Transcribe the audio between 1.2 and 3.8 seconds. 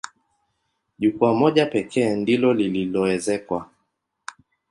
moja pekee ndilo lililoezekwa.